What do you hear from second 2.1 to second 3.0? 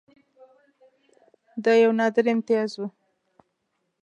امتیاز وو.